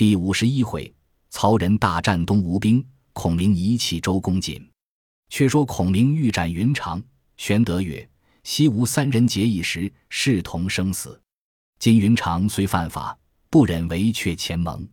[0.00, 0.90] 第五十一回，
[1.28, 4.66] 曹仁大战东吴兵，孔明遗弃周公瑾。
[5.28, 7.02] 却说孔明欲斩云长，
[7.36, 8.08] 玄德曰
[8.42, 11.20] ：“昔吴三人结义时，视同生死。
[11.78, 13.14] 今云长虽犯法，
[13.50, 14.88] 不忍为却前盟，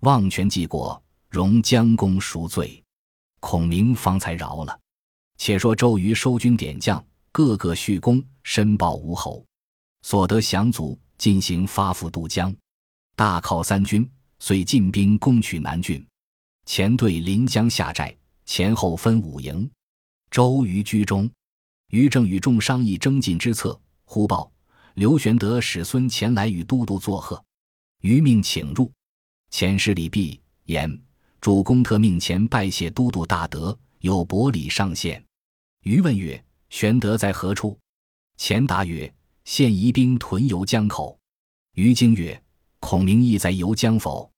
[0.00, 2.84] 望权济国，容将功赎罪。
[3.40, 4.78] 孔明方才饶了。
[5.38, 9.42] 且说周瑜收军点将，个个蓄功，申报吴侯，
[10.02, 12.54] 所得降卒，进行发赴渡江。
[13.16, 14.06] 大犒三军，
[14.44, 16.04] 遂进兵攻取南郡。
[16.66, 18.12] 前队临江下寨。”
[18.44, 19.70] 前后分五营，
[20.28, 21.30] 周瑜居中。
[21.90, 24.50] 于正与众商议征进之策，忽报
[24.94, 27.42] 刘玄德使孙前来与都督作贺。
[28.00, 28.90] 于命请入。
[29.50, 31.00] 前师礼毕，言
[31.40, 35.24] 主公特命前拜谢都督大德，有薄礼上献。
[35.84, 37.78] 于问曰：“玄德在何处？”
[38.36, 39.10] 前答曰
[39.46, 41.16] ：“现移兵屯游江口。”
[41.74, 42.42] 于惊曰
[42.80, 44.28] ：“孔明亦在游江否？”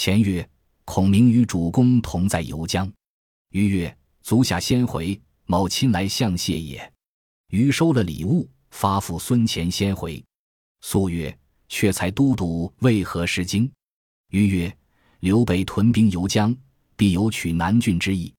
[0.00, 0.48] 前曰
[0.86, 2.88] ：“孔明与主公同在游江。”
[3.50, 6.92] 余曰：“足下先回，某亲来相谢也。”
[7.50, 10.24] 余收了礼物，发付孙乾先回。
[10.82, 11.36] 素曰
[11.68, 13.68] ：“却才都督为何失惊？”
[14.30, 14.76] 余曰
[15.18, 16.56] ：“刘备屯兵游江，
[16.96, 18.32] 必有取南郡之意。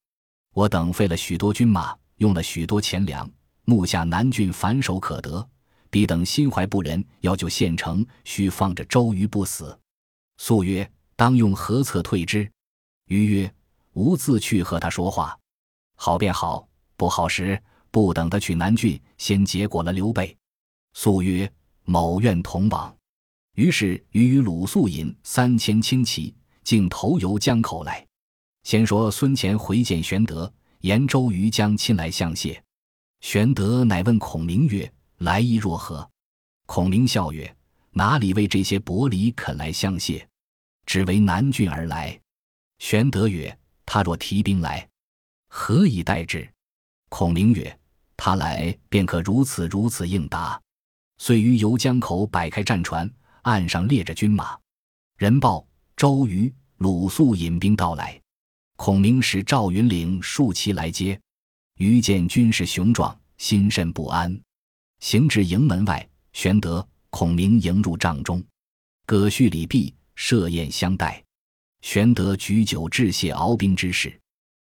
[0.53, 3.30] 我等费了许多军马，用了许多钱粮，
[3.66, 5.45] 目下南郡反手可得，
[5.89, 9.78] 彼等心怀不仁，要救县城，须放着周瑜不死。”
[10.39, 10.89] 素曰
[11.20, 12.50] ：“当用何策退之？”
[13.08, 13.53] 余曰：
[13.92, 15.38] 吾自去和他说话，
[15.98, 20.34] 好便好，不好时不等他去南郡，先结果了刘备。
[20.94, 21.52] 素曰
[21.84, 22.95] ：“某愿同往。”
[23.56, 28.08] 于是与与鲁肃引三千轻骑，径投游江口来。
[28.64, 32.64] 先说孙乾回见玄德，言周瑜将亲来相谢。
[33.20, 36.09] 玄德乃问孔明曰：“来意若何？”
[36.66, 37.53] 孔明笑曰
[37.92, 40.25] ：“哪里为这些薄礼肯来相谢？
[40.90, 42.20] 只为南郡而来。”
[42.80, 43.56] 玄德曰。
[43.92, 44.88] 他若提兵来，
[45.48, 46.48] 何以待之？
[47.09, 47.80] 孔明曰
[48.16, 50.62] ：“他来便可如此如此应答。”
[51.18, 54.56] 遂于游江口摆开战船，岸上列着军马。
[55.18, 58.22] 人报周瑜、鲁肃引兵到来，
[58.75, 61.19] 孔明使赵云领数骑来接。
[61.78, 64.40] 瑜见军势雄壮，心甚不安，
[65.00, 68.44] 行至营门外，玄德、孔明迎入帐中，
[69.08, 71.24] 葛序礼毕，设宴相待。
[71.81, 74.19] 玄德举酒致谢敖兵之事，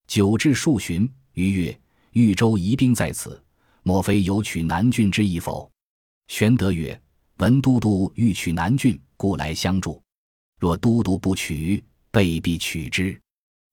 [0.06, 1.82] 酒至数旬，余曰
[2.14, 3.44] ：“豫州疑兵在此，
[3.82, 5.70] 莫非有取南郡之意否？”
[6.30, 7.02] 玄德曰
[7.38, 10.00] ：“闻都督欲取南郡，故来相助。
[10.60, 13.20] 若都督不取，备必取之。”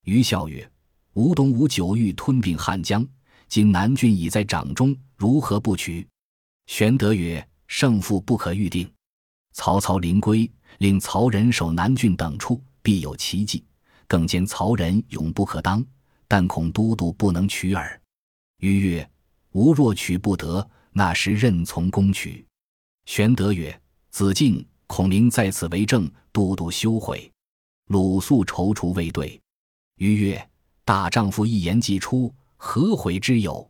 [0.04, 0.68] 余笑曰
[1.12, 3.06] ：“吴东吴久欲吞并汉江，
[3.48, 6.08] 今南郡已在掌中，如何不取？”
[6.66, 8.90] 玄德曰：“胜负不可预定。
[9.56, 13.64] 曹操临归，令曹仁守南郡等处。”必有奇迹，
[14.06, 15.84] 更兼曹仁勇不可当，
[16.28, 18.00] 但恐都督不能取耳。
[18.58, 19.10] 于曰
[19.50, 22.46] ：“吾若取不得，那时任从攻取。”
[23.06, 23.76] 玄德曰
[24.10, 27.28] ：“子敬、孔明在此为证，都督休悔。”
[27.90, 29.40] 鲁肃踌躇未对。
[29.96, 30.50] 于曰
[30.84, 33.68] ：“大丈夫一言既出，何悔之有？”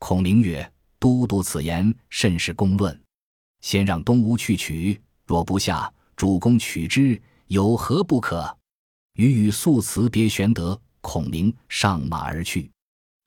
[0.00, 0.68] 孔明曰
[0.98, 3.00] ：“都督此言甚是公论。
[3.60, 8.54] 先让东吴去取，若不下，主公取之。”有何不可？
[9.14, 12.70] 余与素辞别玄德、孔明，上马而去。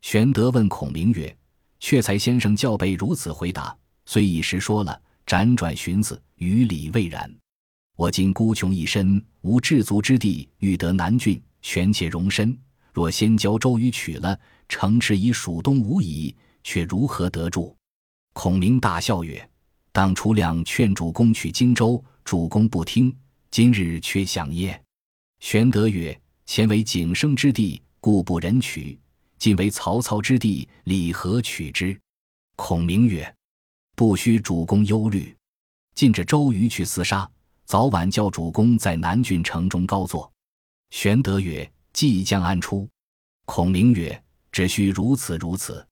[0.01, 1.35] 玄德问孔明曰
[1.81, 3.75] ：“却才先生教备如此回答，
[4.05, 7.35] 虽一时说了，辗转寻思，于理未然。
[7.97, 12.55] 我今孤穷一身，无置足之地，欲得南郡，权且容身。
[12.93, 14.39] 若先交周瑜取了，
[14.69, 17.75] 城池已蜀东无矣，却如何得住？”
[18.33, 19.49] 孔明大笑曰
[19.91, 23.15] ：“当初两劝主公取荆州，主公不听。”
[23.51, 24.81] 今日却想耶？
[25.41, 28.97] 玄德曰：“前为景生之地，故不忍取；
[29.37, 31.99] 今为曹操之地，理何取之？”
[32.55, 33.35] 孔明曰
[33.93, 35.35] ：“不须主公忧虑，
[35.95, 37.29] 近着周瑜去厮杀，
[37.65, 40.31] 早晚叫主公在南郡城中高坐。”
[40.91, 42.87] 玄德曰：“即将安出？”
[43.43, 45.85] 孔明曰：“只需如此如此。”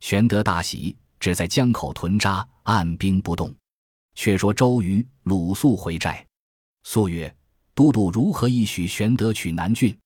[0.00, 3.54] 玄德大喜，只在江口屯扎，按兵不动。
[4.14, 6.26] 却说周瑜、鲁肃回寨。
[6.84, 7.34] 素曰
[7.74, 9.96] ：“都督如何意许玄德取南郡？”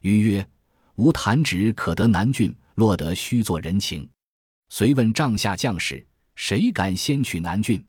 [0.00, 0.48] 瑜曰
[0.96, 4.08] ：“吾弹指可得南郡，落得须做人情。”
[4.70, 7.84] 遂问帐下将士：“谁敢先取南郡？”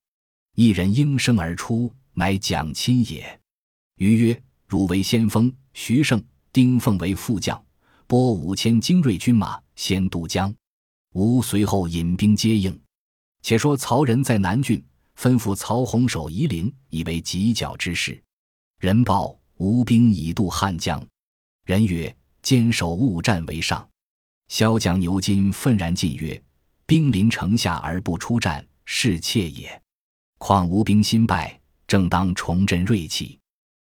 [0.56, 3.40] 一人应声而出，乃蒋钦也。
[3.96, 6.22] 瑜曰：“汝为先锋，徐盛、
[6.52, 7.64] 丁奉为副将，
[8.08, 10.54] 拨五千精锐军马，先渡江。
[11.14, 12.80] 吾随后引兵接应。
[13.42, 14.84] 且说曹仁在南郡，
[15.18, 18.22] 吩咐曹洪守夷陵，以为犄角之势。
[18.80, 21.04] 人报吴兵已渡汉江。
[21.66, 23.88] 人曰：“坚守勿战为上。”
[24.50, 26.42] 骁将牛金愤然进曰
[26.86, 29.82] ：“兵临城下而不出战，是怯也。
[30.38, 33.40] 况吴兵新败，正当重振锐气。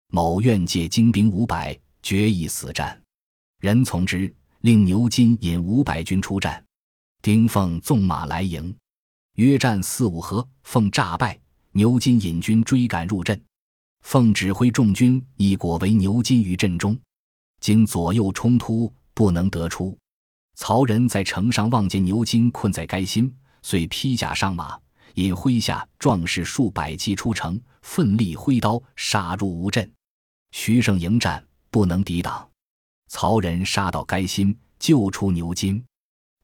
[0.09, 3.01] 某愿借精兵五百，决一死战。”
[3.61, 6.65] 人从之，令牛金引五百军出战。
[7.27, 8.73] 丁奉纵马来迎，
[9.35, 11.37] 约战四五合，奉诈败。
[11.73, 13.43] 牛金引军追赶入阵，
[14.03, 16.97] 奉指挥众军一果为牛金于阵中。
[17.61, 19.99] 经左右冲突，不能得出。
[20.55, 24.79] 曹仁在城上望见牛金困在该心，遂披甲上马，
[25.15, 29.93] 引麾下壮士数百骑出城，奋力挥刀杀入吴阵。
[30.53, 32.49] 徐盛迎战，不能抵挡。
[33.09, 35.85] 曹仁杀到该心，救出牛金。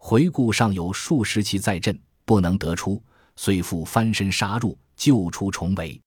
[0.05, 3.01] 回顾尚有数十骑在阵，不能得出，
[3.37, 5.99] 遂复翻身杀入，救出重围。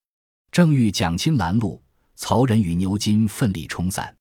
[0.51, 1.81] 正遇蒋钦拦路，
[2.17, 4.13] 曹仁与牛金奋力冲散。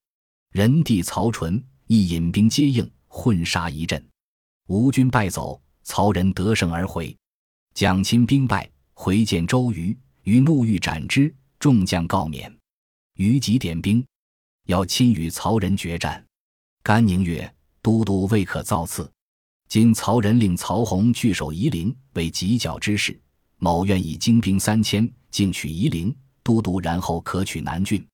[0.52, 4.00] 人弟曹纯亦引兵接应，混杀一阵，
[4.68, 7.14] 吴军败走，曹仁得胜而回。
[7.74, 12.56] 蒋钦兵败，回见周瑜，瑜怒欲斩之，众将告免。
[13.16, 14.06] 瑜即点兵，
[14.66, 16.24] 要亲与曹仁决战。
[16.84, 19.10] 甘宁曰：“都督未可造次。
[19.74, 23.20] 今曹仁令曹洪据守夷陵，为犄角之势。
[23.58, 28.06] 某愿以精兵三千，进取夷陵，都督然后可取南郡。”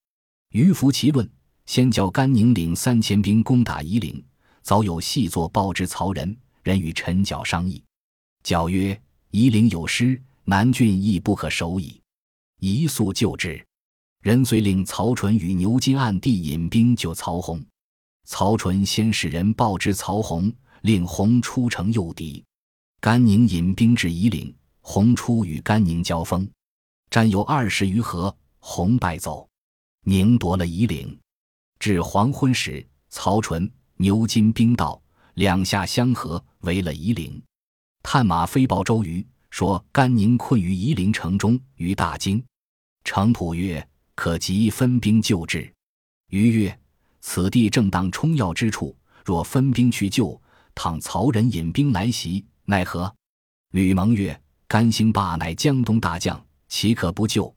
[0.52, 1.30] 瑜服其论。
[1.66, 4.24] 先叫甘宁领三千兵攻打夷陵，
[4.62, 6.34] 早有细作报之曹仁。
[6.62, 7.84] 人与陈缴商议，
[8.42, 8.98] 缴曰
[9.30, 12.00] ：“夷陵有失，南郡亦不可守矣，
[12.60, 13.62] 宜速救之。”
[14.24, 17.62] 人遂令曹纯与牛金暗地引兵救曹洪。
[18.24, 20.50] 曹纯先使人报之曹洪，
[20.82, 22.44] 令洪出城诱敌。
[23.00, 26.48] 甘宁引兵至夷陵，洪出与甘宁交锋，
[27.10, 29.48] 战有二十余合，洪败走，
[30.04, 31.18] 宁夺了夷陵。
[31.78, 35.00] 至黄昏时，曹纯、牛金兵到，
[35.34, 37.42] 两下相合，围了夷陵。
[38.02, 42.42] 探马飞报周瑜，说甘宁困于夷陵城中，于大惊。
[43.02, 45.72] 程普曰：“可即分兵救之。”
[46.28, 46.80] 瑜曰
[47.22, 48.94] ：“此地正当冲要之处，
[49.24, 50.40] 若分兵去救，
[50.74, 53.14] 倘曹仁引兵来袭，奈何？”
[53.72, 57.54] 吕蒙曰：“甘兴霸乃江东大将，岂可不救？”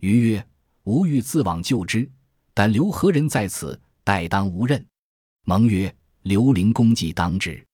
[0.00, 0.46] 瑜曰
[0.84, 2.08] ：“吾欲自往救之。”
[2.54, 4.84] 但刘何人在此，待当无任。
[5.44, 7.64] 蒙曰：“刘伶功绩当之。”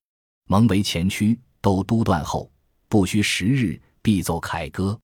[0.46, 2.50] 蒙为前驱，都督断后，
[2.88, 4.98] 不需十日，必奏凯歌。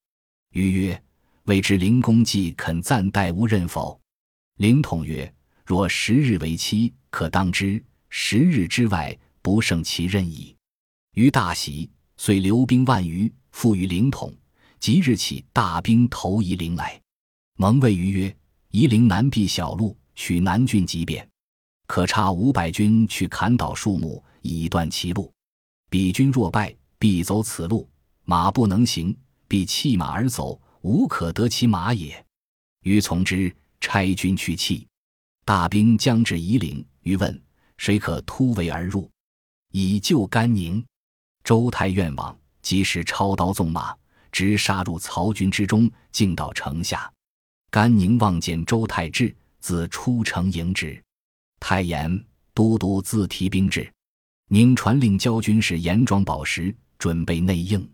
[0.53, 1.03] 瑜曰
[1.45, 3.99] ：“未知灵公绩肯暂代吾任否？”
[4.59, 5.33] 灵统曰
[5.65, 10.57] ：“若十日为期，可当之；十日之外，不胜其任矣。”
[11.15, 14.35] 于大喜，遂留兵万余，付于灵统。
[14.79, 17.01] 即日起，大兵投夷陵来。
[17.57, 18.37] 蒙谓于曰。
[18.73, 21.29] 夷陵南避小路，取南郡即便，
[21.89, 25.33] 可差五百军去砍倒树木，以断其路。
[25.91, 27.91] 彼军若败，必走此路，
[28.25, 29.13] 马不能行，
[29.49, 32.25] 必弃马而走，无可得其马也。
[32.85, 34.87] 余从之，差军去弃。
[35.45, 37.43] 大兵将至夷陵，于问
[37.77, 39.11] 谁可突围而入，
[39.71, 40.85] 以救甘宁。
[41.43, 43.95] 周泰愿往，即时抄刀纵马，
[44.31, 47.11] 直杀入曹军之中，进到城下。
[47.71, 51.03] 甘宁望见周泰至，自出城迎之。
[51.61, 53.91] 太言都督自提兵至，
[54.49, 57.89] 宁传令交军使严装宝石，准备内应。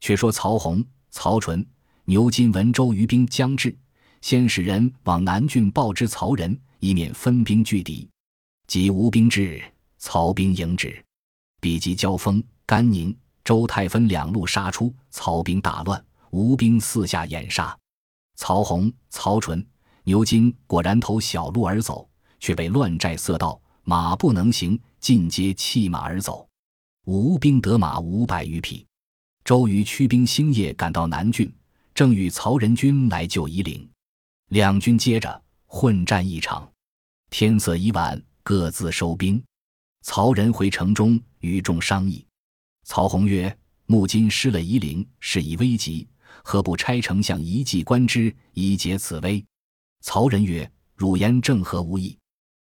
[0.00, 1.66] 却说曹洪、曹纯、
[2.04, 3.76] 牛金闻周瑜兵将至，
[4.20, 8.08] 先使人往南郡报知曹仁，以免分兵拒敌。
[8.66, 9.62] 及吴兵至，
[9.98, 11.02] 曹兵迎之，
[11.60, 17.76] 比及交锋，甘宁、周泰分两路杀出，曹兵大乱，吴兵四下掩杀。
[18.36, 19.66] 曹洪、曹纯、
[20.04, 22.08] 牛金果然投小路而走，
[22.38, 26.46] 却被乱寨塞道，马不能行，尽皆弃马而走。
[27.06, 28.84] 吴兵得马五百余匹。
[29.44, 31.52] 周瑜驱兵星夜赶到南郡，
[31.94, 33.88] 正与曹仁军来救夷陵，
[34.48, 36.68] 两军接着混战一场。
[37.30, 39.40] 天色已晚，各自收兵。
[40.08, 42.24] 曹仁回城中与众商议。
[42.84, 43.54] 曹洪曰
[43.86, 46.06] ：“目今失了夷陵，事已危急。”
[46.44, 49.44] 何不差丞相一计观之，以解此危？
[50.02, 52.16] 曹仁曰：“汝言正合吾意。”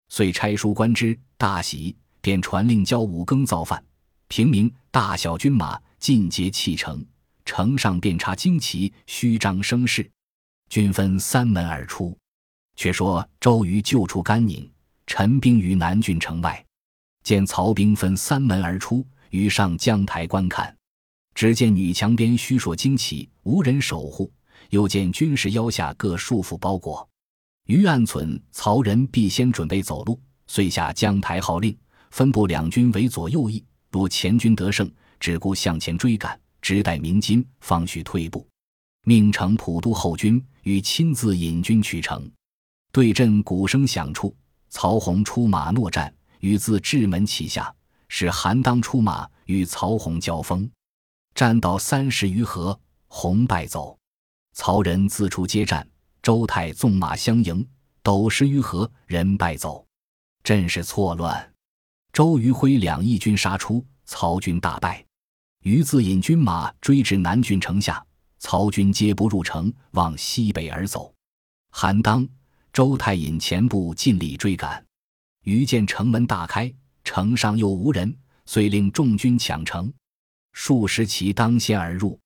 [0.10, 3.81] 遂差书观之，大喜，便传令交五更造饭。
[4.27, 7.03] 平民大小军马尽皆弃城，
[7.46, 10.08] 城上遍插旌旗，虚张声势。
[10.69, 12.15] 军分三门而出。
[12.75, 14.69] 却说周瑜救出甘宁，
[15.08, 16.65] 陈兵于南郡城外，
[17.24, 20.76] 见曹兵分三门而出，于上将台观看。
[21.36, 24.30] 只见女墙边虚硕旌旗，无人守护；
[24.72, 27.08] 又见军士腰下各束缚包裹。
[27.68, 31.78] 于暗忖曹仁必先准备走路，遂下将台号令，
[32.12, 33.64] 分部两军为左右翼。
[33.92, 38.46] 若前军得胜，只顾向前追赶，直待鸣金，方许退步。
[39.06, 42.30] 命程普督后军与亲自引军取城。
[42.92, 44.36] 对阵鼓声响处，
[44.70, 47.74] 曹洪出马搦战，与自至门旗下，
[48.08, 50.69] 使韩当出马与曹洪交锋，
[51.34, 52.77] 战到三十余合，
[53.08, 53.98] 洪败走。
[54.53, 55.88] 曹仁自出接战，
[56.22, 57.65] 周泰纵马相迎，
[58.03, 59.86] 斗十余合，人败走，
[60.43, 61.53] 阵势错乱。
[62.12, 65.05] 周瑜、挥两翼军杀出，曹军大败。
[65.63, 68.03] 于自引军马追至南郡城下，
[68.39, 71.13] 曹军皆不入城，往西北而走。
[71.72, 72.27] 韩当、
[72.74, 74.84] 周泰引前部尽力追赶。
[75.50, 76.72] 于见城门大开，
[77.03, 78.15] 城上又无人，
[78.46, 79.91] 遂令众军抢城。
[80.53, 82.20] 数十骑当先而入，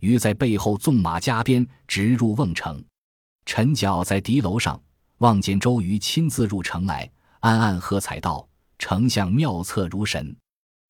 [0.00, 2.82] 于在背后纵马加鞭，直入瓮城。
[3.44, 4.82] 陈角在敌楼上
[5.18, 7.10] 望见周瑜亲自入城来，
[7.40, 8.48] 暗暗喝彩道。
[8.78, 10.34] 丞相妙策如神，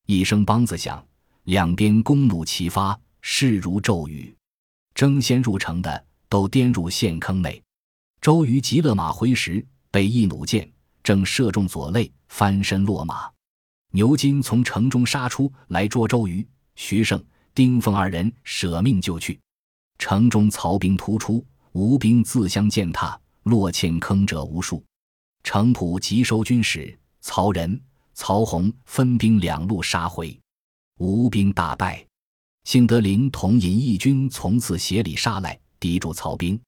[0.07, 1.05] 一声梆子响，
[1.45, 4.35] 两边弓弩齐发，势如骤雨。
[4.95, 7.61] 争先入城的都颠入陷坑内。
[8.21, 10.72] 周瑜急勒马回时，被一弩箭
[11.03, 13.31] 正射中左肋，翻身落马。
[13.93, 17.23] 牛金从城中杀出来捉周瑜，徐盛、
[17.55, 19.39] 丁奉二人舍命救去。
[19.99, 24.83] 城中曹兵突出，吴兵自相践踏，落陷坑者无数。
[25.45, 26.99] 程普急收军使。
[27.25, 27.81] 曹仁、
[28.15, 30.37] 曹洪分兵两路杀回，
[30.99, 32.05] 吴兵大败。
[32.65, 36.61] 幸得林统引义军从此斜里杀来，抵住曹兵。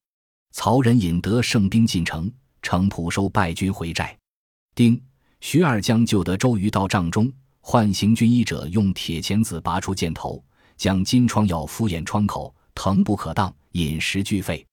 [0.53, 4.17] 曹仁引得胜兵进城，程普收败军回寨。
[4.75, 5.01] 丁、
[5.41, 10.43] 徐二将救得周瑜到帐中，唤行军医者用铁钳子拔出箭头，
[10.77, 14.67] 将金疮药敷眼窗口，疼不可当，饮食俱废。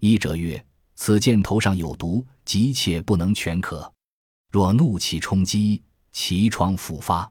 [0.00, 0.64] 医者曰
[0.94, 3.92] ：“此箭头上有毒，急切不能全可。”
[4.52, 7.28] 若怒气冲击，其疮复发。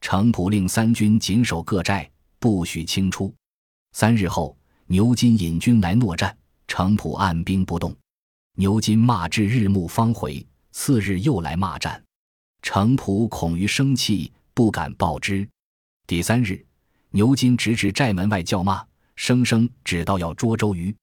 [0.00, 3.32] 程普令三军紧守各寨，不许轻出。
[3.92, 7.94] 三日后，牛金引军来搦战，程普按兵不动。
[8.56, 12.02] 牛金骂至日暮方回，次日又来骂战。
[12.62, 15.48] 程普恐于生气，不敢报之。
[16.06, 16.64] 第三日，
[17.10, 20.94] 牛金直至寨门外叫骂，声声指道要捉周瑜。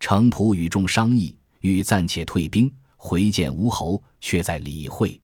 [0.00, 2.70] 程普与众商议，欲暂且退兵。
[2.96, 5.20] 回见吴侯，却在理会。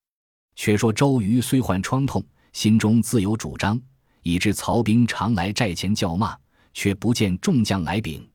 [0.55, 3.81] 却说周瑜虽患疮痛，心中自有主张，
[4.23, 6.37] 以致曹兵常来寨前叫骂，
[6.75, 8.29] 却不见众将来禀。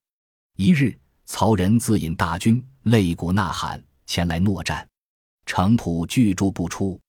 [0.58, 4.88] 一日，曹仁自引大军，擂鼓呐喊，前来搦战。
[5.46, 7.00] 程普拒住不出。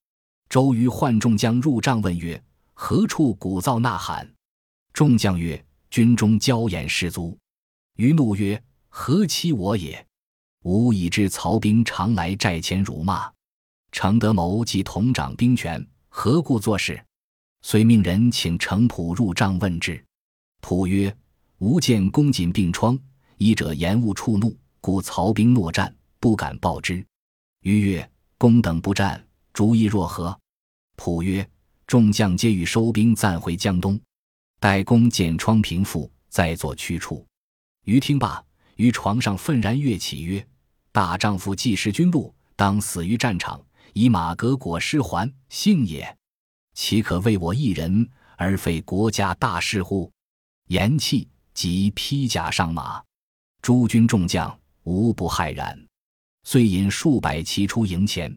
[0.48, 2.40] 周瑜唤众将入帐，问曰
[2.74, 4.30] ：“何处鼓噪呐喊？”
[4.92, 7.36] 众将曰：“军中骄言士卒。”
[7.96, 10.06] 瑜怒曰：“何欺我也？”
[10.62, 13.30] 吾已知曹兵常来寨前辱骂，
[13.92, 17.02] 程德谋即同掌兵权，何故作事？
[17.62, 20.02] 遂命人请程普入帐问之。
[20.60, 21.16] 普曰
[21.58, 22.98] ：“吾见公瑾病疮，
[23.38, 27.04] 医者言勿触怒，故曹兵诺战，不敢报之。”
[27.62, 30.38] 余曰：“公等不战，主意若何？”
[30.96, 31.48] 普曰
[31.86, 34.00] ：“众将皆欲收兵暂回江东，
[34.58, 37.26] 待公见疮平复，再作驱处。”
[37.84, 38.42] 余听罢，
[38.76, 40.44] 于床上愤然跃起，曰：
[40.90, 46.16] 大丈夫既识君路，当死于战场，以马革裹尸还，幸也。
[46.74, 50.10] 岂可为我一人而废国家大事乎？
[50.66, 53.02] 言讫，即披甲上马。
[53.62, 55.85] 诸军众将无不骇然，
[56.46, 58.32] 遂引数百骑出营前，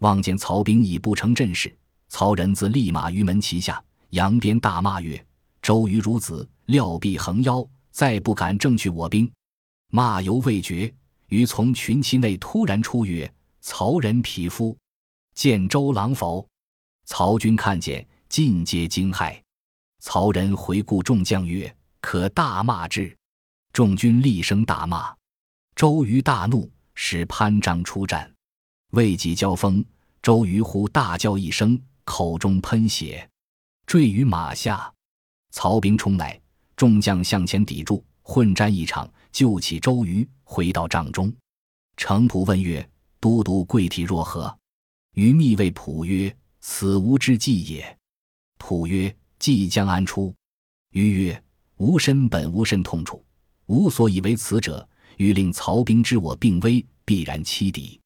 [0.00, 1.74] 望见曹兵已不成阵势，
[2.08, 5.26] 曹仁自立马于门旗下，扬鞭大骂曰
[5.62, 9.32] ：“周瑜孺子，料必横腰，再不敢正去我兵。”
[9.90, 10.92] 骂犹未绝。
[11.28, 14.76] 于从群骑内突然出曰：“曹仁匹夫，
[15.34, 16.46] 见周郎否？”
[17.08, 19.34] 曹军看见，尽皆惊骇。
[20.00, 23.16] 曹仁回顾众将曰：“可大骂之。”
[23.72, 25.14] 众军厉声大骂。
[25.74, 28.28] 周瑜大怒，使潘璋出战。
[28.90, 29.84] 未及交锋，
[30.20, 33.26] 周瑜忽大叫一声，口中喷血，
[33.86, 34.92] 坠于马下。
[35.52, 36.38] 曹兵冲来，
[36.74, 40.28] 众将向前抵住，混战一场，救起周瑜。
[40.42, 41.32] 回到帐中，
[41.96, 42.86] 程普问曰
[43.20, 44.58] ：“都督贵体若何？”
[45.14, 47.98] 于密谓普曰：“此吾之计也。”
[48.58, 50.34] 普曰：“计将安出？”
[50.90, 51.44] 于曰
[51.78, 53.24] ：“吾身本无甚痛处，
[53.66, 54.86] 吾所以为此者，
[55.18, 58.00] 欲令曹兵知我病危，必然欺敌。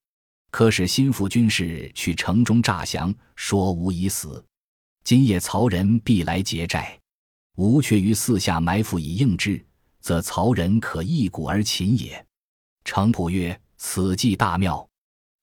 [0.50, 4.44] 可使心腹军士去城中诈降，说吾已死。
[5.04, 6.98] 今夜曹仁必来劫寨，
[7.56, 9.64] 吾却于四下埋伏以应之，
[10.00, 12.24] 则曹仁可一鼓而擒也。
[12.84, 14.86] 程普曰：“此计大妙。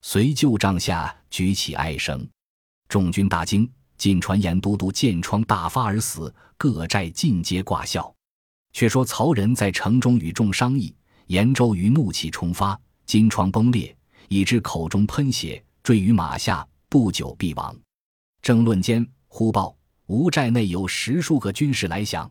[0.02, 2.28] 随旧帐下举起哀声，
[2.88, 3.70] 众军大惊。
[3.96, 8.12] 尽传言都督箭疮大发而死，各寨尽皆挂孝。
[8.72, 10.94] 却说曹仁在城中与众商议，
[11.30, 13.96] 言周瑜怒气冲发，金疮崩裂，
[14.26, 17.72] 以致口中喷血，坠于马下，不久必亡。
[18.42, 22.28] 争论间，忽报吴寨内有十数个军士来降，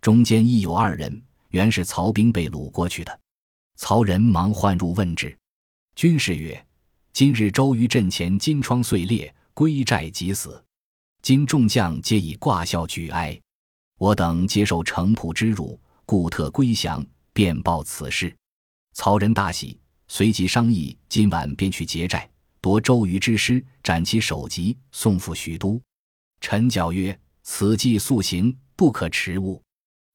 [0.00, 3.20] 中间亦有二人，原是曹兵被掳过去的。
[3.76, 5.36] 曹仁忙唤入问之，
[5.94, 6.66] 军士曰
[7.12, 10.64] ：“今日周瑜阵前金疮碎裂，归寨即死。”
[11.20, 13.38] 今众将皆以挂孝举哀，
[13.98, 18.34] 我等接受城仆之辱，故特归降，便报此事。
[18.92, 22.28] 曹仁大喜，随即商议，今晚便去劫寨，
[22.60, 25.80] 夺周瑜之师，斩其首级，送赴许都。
[26.40, 29.62] 陈教曰：“此计速行，不可迟误。”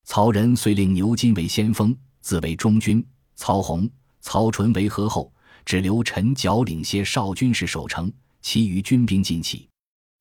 [0.05, 3.01] 曹仁遂令牛金为先锋，自为中军；
[3.35, 3.89] 曹洪、
[4.21, 5.31] 曹纯为合后，
[5.65, 9.67] 只留陈角领些少军士守城，其余军兵尽起。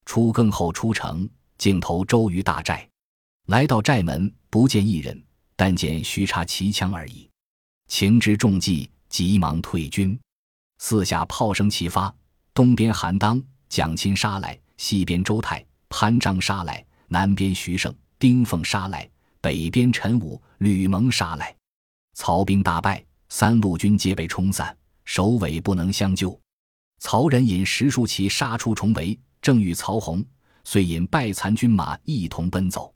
[0.06, 2.88] 初更后出城，径投周瑜大寨，
[3.46, 5.22] 来到寨门，不见一人，
[5.56, 7.28] 但见徐插骑枪而已。
[7.88, 10.18] 情之中计，急忙退军。
[10.78, 12.14] 四下炮声齐发，
[12.52, 19.08] 东边韩当、蒋钦杀来，西边周泰、潘璋杀来，南边徐盛、丁奉杀来，
[19.40, 21.54] 北边陈武、吕蒙杀来。
[22.14, 26.38] 曹兵大败，三路军皆被冲散，首尾不能相救。
[27.00, 29.18] 曹仁引十数骑杀出重围。
[29.42, 30.24] 正遇曹洪，
[30.64, 32.94] 遂引败残军马一同奔走。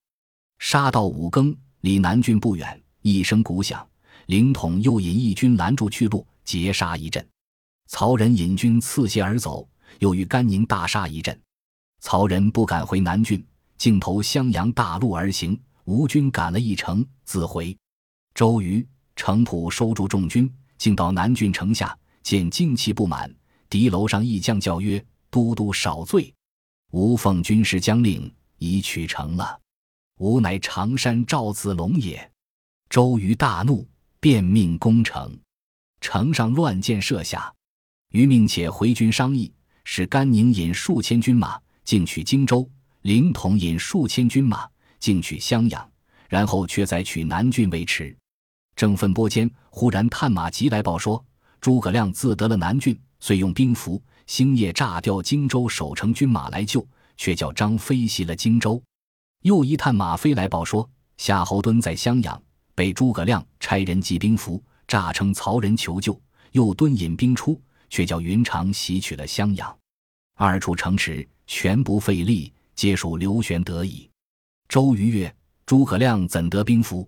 [0.58, 3.86] 杀到五更，离南郡不远，一声鼓响，
[4.26, 7.26] 凌统又引义军拦住去路，截杀一阵。
[7.86, 9.68] 曹仁引军刺斜而走，
[10.00, 11.38] 又与甘宁大杀一阵。
[12.00, 13.44] 曹仁不敢回南郡，
[13.76, 15.58] 竟投襄阳大路而行。
[15.84, 17.74] 吴军赶了一程，自回。
[18.34, 23.34] 周瑜、程普收住众军，竟到南郡城下，见旌旗不满，
[23.70, 26.32] 敌楼上一将叫曰：“都督少罪。”
[26.92, 29.58] 吾奉军师将令，已取城了。
[30.18, 32.30] 吾乃常山赵子龙也。
[32.90, 33.86] 周瑜大怒，
[34.20, 35.38] 便命攻城。
[36.00, 37.52] 城上乱箭射下。
[38.10, 39.52] 余命且回军商议，
[39.84, 42.68] 使甘宁引数千军马进取荆州，
[43.02, 45.90] 凌统引数千军马进取襄阳，
[46.28, 48.16] 然后却再取南郡为持。
[48.74, 51.24] 正分拨间，忽然探马急来报说，
[51.60, 54.02] 诸葛亮自得了南郡，遂用兵符。
[54.26, 58.82] 星夜炸掉荆州守城军马来救，却叫张飞袭了荆州。
[59.42, 62.42] 又一探马飞来报说，夏侯惇在襄阳
[62.74, 66.20] 被诸葛亮差人寄兵符，诈称曹仁求救。
[66.52, 69.78] 又惇引兵出，却叫云长袭取了襄阳。
[70.34, 74.10] 二处城池全不费力，皆属刘玄得矣。
[74.66, 77.06] 周瑜曰：“诸葛亮怎得兵符？”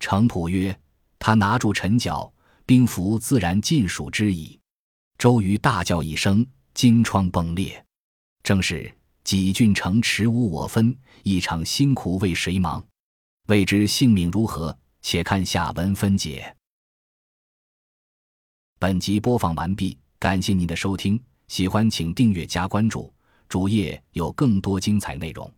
[0.00, 0.76] 程普曰
[1.18, 2.32] ：“他拿住陈角，
[2.64, 4.58] 兵符自然尽属之矣。”
[5.18, 7.84] 周瑜大叫一声，金疮崩裂。
[8.42, 8.90] 正是
[9.30, 12.84] 几郡城池无我分，一场辛苦为谁忙？
[13.46, 14.76] 未知性命如何？
[15.02, 16.56] 且看下文分解。
[18.80, 23.14] 本集播放完毕，感谢您的收听，喜欢请订阅加关注，
[23.48, 25.48] 主页有更多精彩内容。